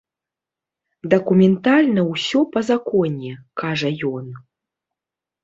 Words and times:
Дакументальна 1.13 2.01
ўсё 2.13 2.39
па 2.57 2.65
законе, 2.71 3.31
кажа 3.65 3.89
ён. 4.15 4.27